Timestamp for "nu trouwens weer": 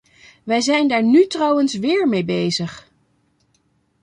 1.03-2.07